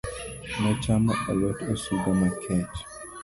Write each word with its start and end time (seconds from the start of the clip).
Nachamo 0.61 1.13
alot 1.29 1.57
osuga 1.73 2.09
makech 2.19 2.73